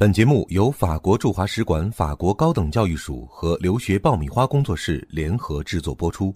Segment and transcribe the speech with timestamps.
[0.00, 6.34] 本节目由法国驻华使馆法国高等教育署和留学爆米花工作室联合制作播出。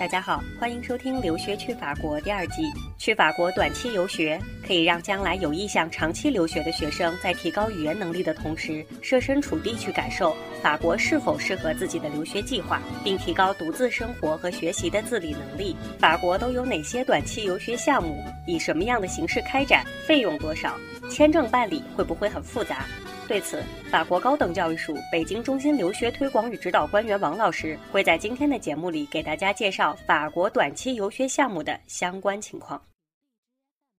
[0.00, 2.62] 大家好，欢迎收听《留学去法国》第二季。
[2.96, 15.76] 去法国短期游学，可以让将来有意向长期留学的学生，在提高语言能力的同时，设身处地去感受法国是否适合自己的留学计划，并提高独自生活和学习的自理能力。
[15.98, 18.24] 法国都有哪些短期游学项目？
[18.46, 19.84] 以什么样的形式开展？
[20.06, 20.76] 费用多少？
[21.10, 22.86] 签证办理会不会很复杂？
[23.28, 32.80] 对此，法国高等教育署北京中心留学推广与指导官员王老师会在今天的节目里给大家介绍法国短期游学项目的相关情况。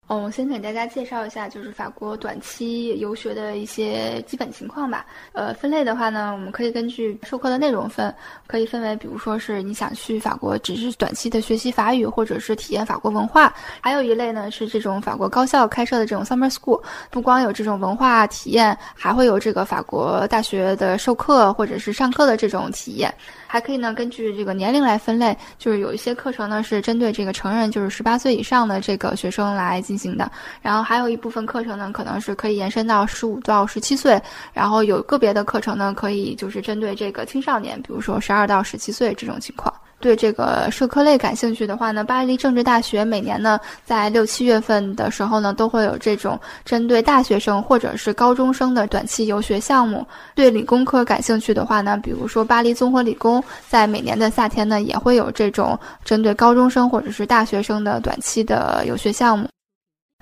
[0.09, 5.05] 嗯，先给大家介绍一下，就是法国短期游学的一些基本情况吧。
[5.33, 8.13] 呃，分类的话呢，我们可以根据授课的内容分，
[8.47, 23.13] 可以分为，比如说是你想去法国只是短期的学习法语，或者是体验法国文化；还有一类呢是这种法国高校开设的这种 summer school，不光有这种文化体验，还会有这个法国大学的授课或者是上课的这种体验。
[23.49, 30.31] 还可以呢，根据这个年龄来分类，就是有一些课程呢是针对这个成人，就是十八岁以上的这个学生来进行的，
[30.61, 34.21] 然后还有一部分课程呢，可能是可以延伸到十五到十七岁，
[34.53, 39.73] 然后有个别的课程呢，可以就是针对这个青少年，比如说十二到十七岁这种情况。
[39.99, 50.05] 对这个社科类感兴趣的话呢，巴黎政治大学每年呢在六七月份的时候呢，都会有这种针对大学生或者是高中生的短期游学项目。
[50.35, 59.47] 对理工科感兴趣的话呢，比如说巴黎综合理工，在每年的夏天呢，也会有这种针对高中生或者是大学生的短期的游学项目。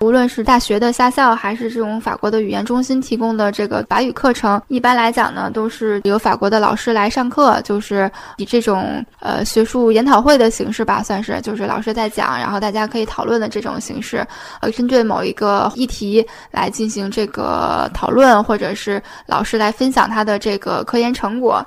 [0.00, 14.18] 无论是大学的下校，还是这种法国的语言中心提供的这个法语课程，一般来讲呢，都是由法国的老师来上课，就是以这种呃学术研讨会的形式吧，算是就是老师在讲，然后大家可以讨论的这种形式，
[14.60, 21.66] 呃，针对某一个议题来进行这个讨论，或者是老师来分享他的这个科研成果。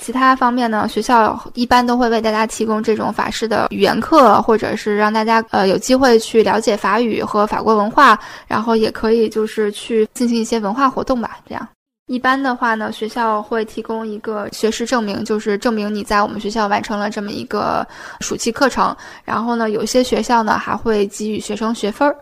[0.00, 11.38] 其他方面呢，学校一般都会为大家提供这种法式的语言课，或者是让大家呃有机会去了解法语和法国文化，然后也可以就是去进行一些文化活动吧。
[11.46, 11.68] 这样，
[12.06, 17.86] 一般的话呢，学校会提供一个学时证明，就是证明你在我们学校完成了这么一个
[18.20, 18.96] 暑期课程。
[19.24, 22.16] 然后呢，有些学校呢还会给予学生学分儿。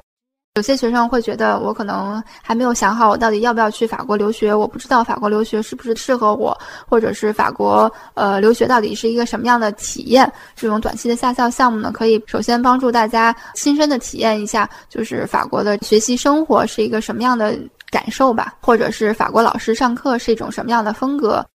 [0.58, 6.58] 有些学生会觉得，我可能还没有想好我到底要不要去法国留学，我不知道法国留学是不是适合我，
[6.88, 10.30] 或者是法国呃留学到底是一个什么样的体验。
[10.56, 17.56] 这种短期的下校项目呢，可以首先帮助大家亲身的体验一下，就是法国的学习生活是一个什么样的
[17.88, 21.46] 感受吧，或者是法国老师上课是一种什么样的风格。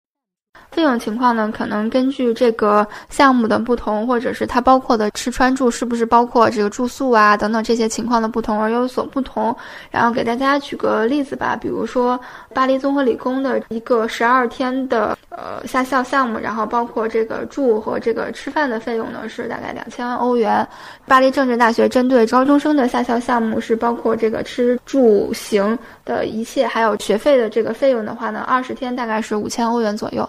[0.73, 9.55] 费用情况呢，可能根据这个项目的不同，或者是它包括的吃穿住是不是包括这个住宿啊等等这些情况的不同而有所不同。
[9.91, 12.19] 然后给大家举个例子吧，比如说
[12.53, 20.67] 巴黎综合理工的一个十二天的呃下校项目，然后包括这个住和这个吃饭的费用呢是大概两千万欧元。
[21.05, 30.27] 巴黎政治大学针对高中生的下校项目是包括这个吃住行的一切，还有学费的这个费用的话呢，二十天大概是五千欧元左右。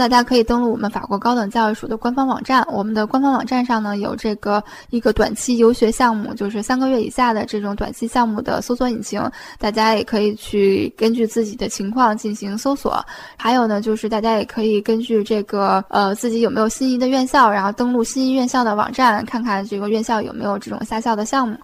[0.00, 9.22] 大家可以登录我们法国高等教育署的官方网站，我们的官方网站上呢有这个一个短期游学项目，就是三个月以下的这种短期项目的搜索引擎，
[9.58, 13.04] 大家也可以去根据自己的情况进行搜索。
[13.36, 21.58] 还有呢，就是大家也可以根据这个呃自己有没有心仪的院校，然后登录心仪院校的网站，看看这个院校有没有这种下校的项目。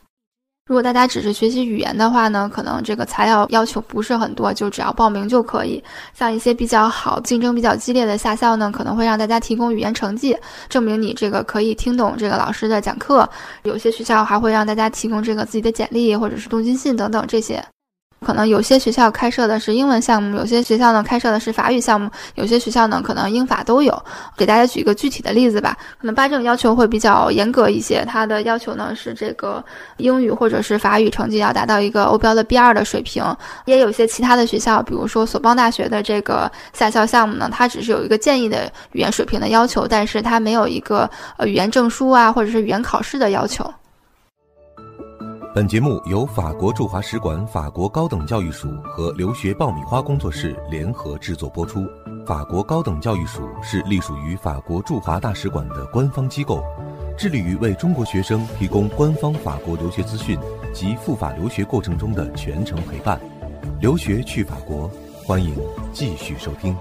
[0.67, 5.83] 如果大家只是学习语言的话呢，可能这个材料要求不是很多，就只要报名就可以。
[6.13, 10.37] 像一些比较好、竞争比较激烈的下校呢，可能会让大家提供语言成绩，
[10.69, 13.29] 证明你这个可以听懂这个老师的讲课。
[13.63, 17.65] 有些学校还会让大家提供这个自己的简历或者是动机信等等这些。
[18.27, 24.03] 可能有些学校开设的是英文项目，有些学校呢开设的是法语项目，有些学校呢可能英法都有。
[24.37, 29.65] 给大家举一个具体的例子吧，可能巴政要求会比较严格一些，它的要求呢是这个
[29.99, 33.23] 英语或者是法语成绩要达到一个欧标的 B 二的水平。
[33.65, 43.73] 也有些其他的学校，比如说索邦大学的这个下校项目呢，它只是有一个建议的语言水平的要求，但是它没有一个呃语言证书啊或者是语言考试的要求。
[45.57, 51.89] 本节目由法国驻华使馆法国高等教育署和留学爆米花工作室联合制作播出。
[52.27, 56.63] 法国高等教育署是隶属于法国驻华大使馆的官方机构，
[57.17, 60.39] 致力于为中国学生提供官方法国留学资讯
[60.75, 63.19] 及赴法留学过程中的全程陪伴。
[63.81, 64.91] 留学去法国，
[65.25, 65.57] 欢迎
[65.91, 66.77] 继续收听。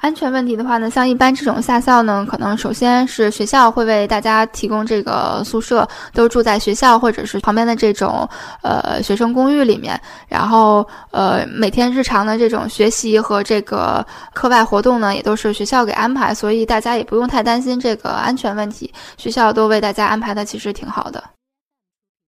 [0.00, 8.26] 安全问题的话呢，像一般这种下校呢，可能首先是学校会为大家提供这个宿舍，都住在学校或者是旁边的这种
[8.62, 10.00] 呃学生公寓里面。
[10.26, 21.22] 然后呃每天日常的这种学习和这个课外活动呢，也都是学校给安排，所以大家也不用太担心这个安全问题，学校都为大家安排的其实挺好的。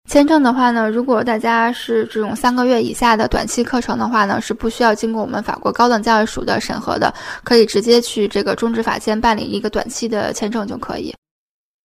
[0.09, 7.13] 签证的话呢，如果大家是这种三个月以下的短期课程的话呢，是不需要经过我们法国高等教育署的审核的，
[7.44, 11.13] 可以直接去这个中职法签办理一个短期的签证就可以。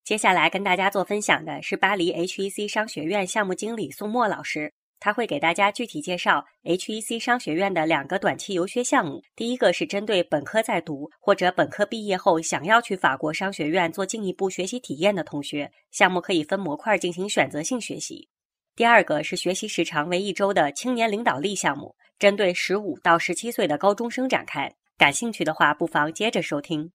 [0.05, 4.73] 接下来跟大家做分享的是巴黎 HEC 商学院项目经理宋墨老师。
[4.99, 9.23] 他会给大家具体介绍 HEC 商学院的两个短期游学项目。
[9.35, 18.29] 第一个是针对本科在读或者本科毕业后想要去法国商学院做进一步学习体验的同学，项目可以分模块进行选择性学习。
[18.75, 24.71] 第二个是学习时长为一周的青年领导力项目，针对十五到十七岁的高中生展开。
[24.99, 26.91] 感兴趣的话，不妨接着收听。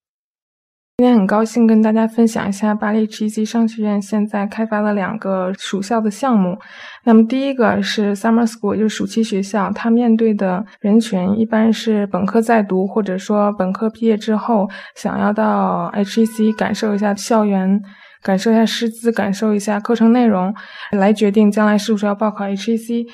[1.02, 6.56] 今天很高兴跟大家分享一下巴黎 HEC 商学院现在开发了两个暑校的项目。
[7.02, 17.82] 那么第一个是 Summer School，就是暑期学校，它面对的人群一般是本科在读，或者说本科毕业之后想要到 HEC 感受一下校园，
[18.22, 20.54] 感受一下师资，感受一下课程内容，
[20.92, 23.08] 来决定将来是不是要报考 HEC。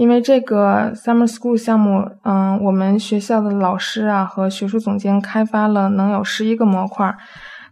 [0.00, 7.14] 因为这个 Summer School 项目，嗯，我们学校的老师啊和学术总监开发了能有十一个模块，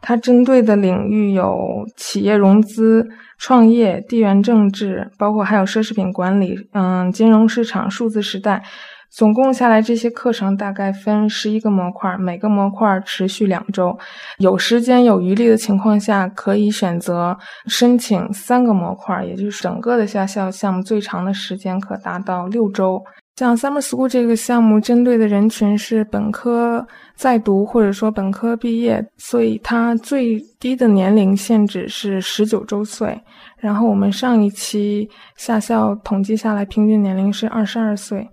[0.03, 3.09] 它针对的领域有企业融资、
[3.39, 8.63] 创业、地缘政治，包括还有奢侈品管理，嗯，金融市场、数字时代。
[9.11, 13.99] 总共下来，这些课程大概分十一个模块，每个模块持续两周。
[14.39, 23.03] 有时间有余力的情况下，可以选择申请三个模块，也就是整个的夏校项目最长的时间可达到六周。
[23.37, 26.85] 像 Summer School 这个项目，针对的人群是本科
[27.15, 33.17] 在读或者说本科毕业，所以它最低的年龄限制是十九周岁。
[33.57, 38.29] 然后我们上一期夏校统计下来，平均年龄是二十二岁。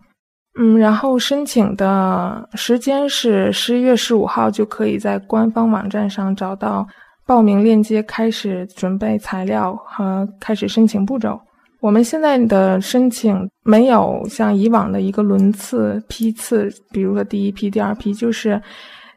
[0.57, 6.87] 嗯，然后申请的时间是十一月十五号，就可以在官方网站上找到
[7.25, 11.37] 报名链接，开始准备材料和开始申请步骤。
[11.81, 18.59] 我们现在的申请没有像以往的一个轮次批次，比如说第一批、第二批，就是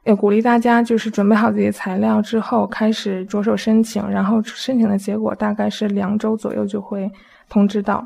[0.05, 7.09] 要鼓励大家就是准备好自己的材料之后开始着手申请，然后申请的结果大概是两周左右就会
[7.49, 8.05] 通知到。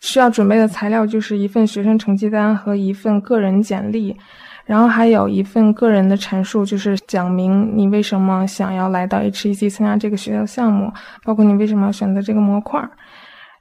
[0.00, 4.16] 需要准备的材料就是一份学生成绩单和一份个人简历，
[4.64, 10.92] 然后还有一份个人的陈述，就是讲明你为什么想要来到 HEC 参加这个学校项目，
[11.24, 12.82] 包括你为什么要选择这个模块。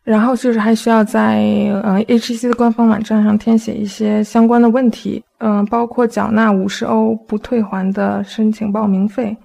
[0.04, 1.40] 然后就是还需要在
[1.84, 9.36] 呃 HEC 的官方网站上填写一些相关的问题，嗯，包括缴纳五十欧不退还的申请报名费，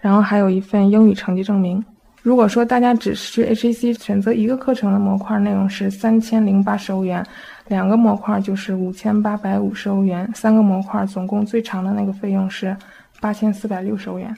[0.00, 1.80] 然后还有一份英语成绩证明。
[2.28, 7.24] 如果说大家只是去 HEC 选择一个课程的模块，内容是三千零八十欧元，
[7.68, 12.76] 两个模块就是五千八百五十欧元，三个模块总共最长的那个费用是
[13.18, 14.36] 八千四百六十欧元。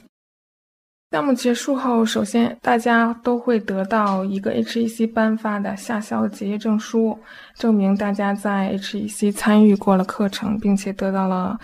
[1.11, 7.19] 项目结束后，首先大家都会得到一个 HEC 颁发的下校结业证书，
[7.55, 11.59] 证明大家在 HEC 参与过了课程，并且得到了。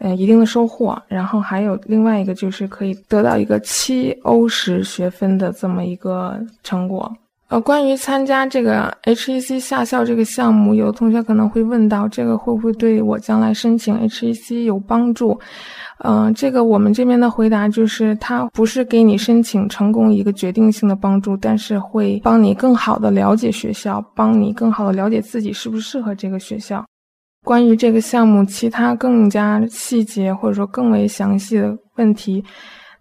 [0.00, 7.10] 嗯，一定的收获，然后还有另外一个就是可以得到一个七欧时学分的这么一个成果。
[7.48, 15.38] 呃，关于参加这个 HEC 下校这个项目，有的同学可能会问到，这个会不会对我将来申请 HEC 有帮助？
[15.98, 26.84] 嗯，这个我们这边的回答就是，它不是给你申请成功一个决定性的帮助，但是会帮你更好的了解学校，帮你更好的了解自己适不适合这个学校。
[27.44, 32.42] 关于这个项目其他更加细节或者说更为详细的问题，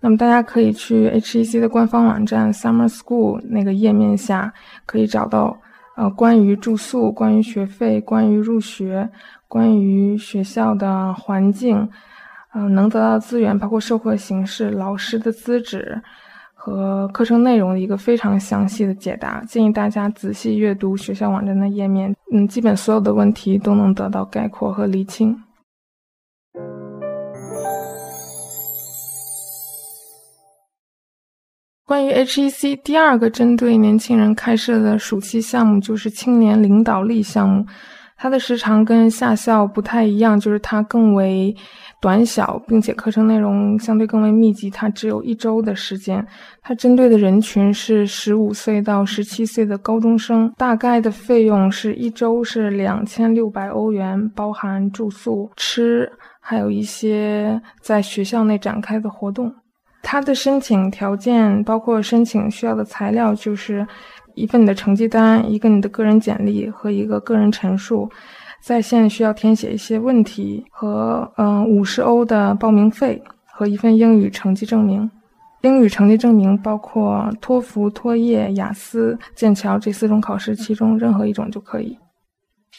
[0.01, 4.53] 那么大家可以去 HEC 的官方网站 Summer School 那个页面下
[4.85, 5.57] 可以找到，
[5.95, 9.09] 呃，关于住宿、关于学费、关于入学、
[9.47, 11.89] 关于学校的环境，
[12.53, 16.01] 嗯，能得到资源，包括授课形式、老师的资质。
[16.65, 25.37] 和课程内容的一个非常详细的解答，建议大家仔细阅读学校网站的页面，嗯，基本所有的问题都能得到概括和厘清。
[31.85, 37.65] 关于 HEC 第二个针对年轻人开设的暑期项目，就是青年领导力项目。
[38.23, 41.53] 它的时长跟夏校不太一样，就是它更为
[41.99, 44.69] 短小，并且课程内容相对更为密集。
[44.69, 46.25] 它只有一周的时间，
[46.61, 50.49] 它针对的人群是十五岁到十七岁的高中生。
[50.55, 59.53] 大概的费用是一周是两千六百欧元，包含住宿、吃，还有一些在学校内展开的活动。
[60.01, 63.85] 它的申请条件包括申请需要的材料，就是
[64.35, 68.09] 一份你的成绩单、一个你的个人简历和一个个人陈述。
[68.61, 75.11] 在线需要填写一些问题和嗯五十欧的报名费和一份英语成绩证明。
[75.63, 81.97] 英语成绩证明包括托福、托业、雅思、剑桥这四种考试，其中任何一种就可以。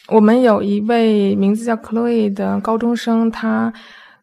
[0.09, 3.71] 我们有一位名字叫 Chloe 的高中生，他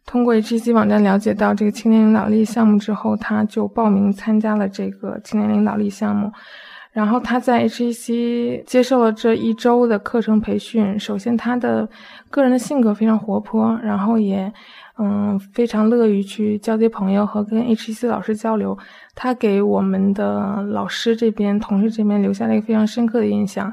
[0.04, 6.30] 通过 HEC 网站了解到这个青年领导力项目之后，他就报名参加了这个青年领导力项目。
[6.92, 11.00] 然后他在 HEC 接受了这一周的课程培训。
[11.00, 11.88] 首先，他的
[12.28, 14.52] 个人的性格非常活泼，然后也
[14.98, 18.76] 嗯非常乐于去交接朋友和跟 HEC 老师交流。
[19.14, 23.72] 他给我们的老师这边、同事这边留下了一个非常深刻的印象。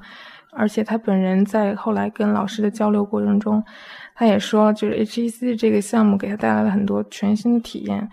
[0.51, 3.61] 而且他本人在后来跟老师的交流过程中，
[4.15, 8.09] 他也说，就是 HEC 这个项目给他带来了很多全新的体验。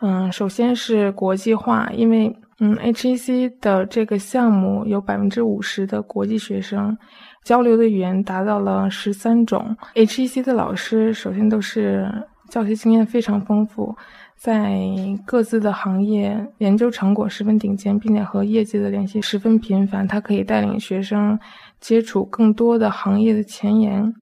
[0.00, 2.34] 嗯，首先是国际化，因为。
[2.60, 6.98] 嗯，HEC 的这个项目有百分之五十的国际学生，
[7.44, 9.76] 交流的语言达到了十三种。
[9.94, 12.10] HEC 的老师首先都是
[12.48, 13.96] 教学经验非常丰富，
[14.36, 14.76] 在
[15.24, 20.04] 各自的行业研究成果十分顶尖，并且和业界的联系十分频繁。
[20.08, 21.38] 他可以带领学生
[21.78, 24.12] 接触更多的行业的前沿。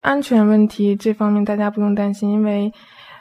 [0.00, 2.72] 安全问题这方面大家不用担心，因为。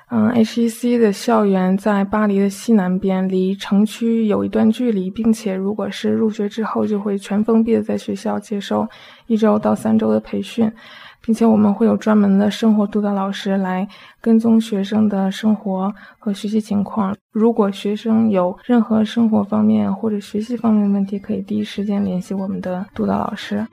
[0.10, 8.88] 嗯，HEC 的校园在巴黎的西南边，离城区有一段距离，并且如果是入学之后，就会全封闭的在学校接受
[9.26, 10.72] 一周到三周的培训，
[11.20, 13.88] 并且我们会有专门的生活督导老师来
[14.22, 17.16] 跟踪学生的生活和学习情况。
[17.32, 23.66] 如果学生有任何生活方面或者学习方面的问题，可以第一时间联系我们的督导老师。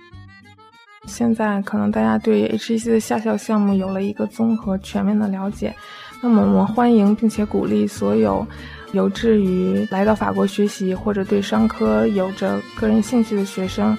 [1.07, 5.75] 现在可能大家对 HEC 的下校项目有了一个综合全面的了解。
[6.21, 8.47] 那么，我们欢迎并且鼓励所有
[8.93, 13.97] 有志于来到法国学习或者对商科有着个人兴趣的学生，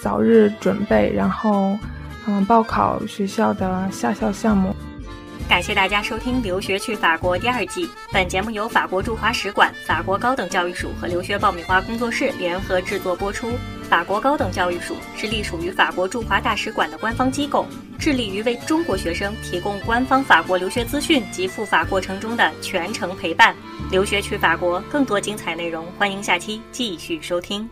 [0.00, 1.78] 早日准备，然后，
[2.26, 4.74] 嗯，报考学校的下校项目。
[5.48, 7.88] 感谢大家收听《留学去法国》第二季。
[8.12, 13.48] 本节目由法国驻华使馆、法国高等教育署和留学爆米花工作室联合制作播出。
[13.88, 17.66] 法国高等教育署是隶属于法国驻华大使馆的官方机构，
[17.98, 23.54] 致力于为中国学生提供官方法国留学资讯及赴法过程中的全程陪伴。
[23.90, 27.68] 留学去法国，更多精彩内容，欢迎下期继续收听。